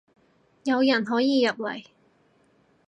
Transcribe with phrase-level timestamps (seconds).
[0.63, 1.85] 有人可以入嚟